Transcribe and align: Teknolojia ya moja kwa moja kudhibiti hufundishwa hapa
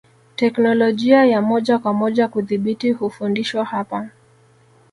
Teknolojia 0.35 1.25
ya 1.25 1.41
moja 1.41 1.79
kwa 1.79 1.93
moja 1.93 2.27
kudhibiti 2.27 2.91
hufundishwa 2.91 3.65
hapa 3.65 4.09